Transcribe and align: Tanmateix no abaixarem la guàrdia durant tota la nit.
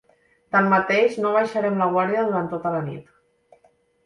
Tanmateix 0.55 1.17
no 1.25 1.29
abaixarem 1.33 1.77
la 1.83 1.89
guàrdia 1.97 2.25
durant 2.31 2.51
tota 2.55 2.73
la 2.79 2.81
nit. 2.89 3.15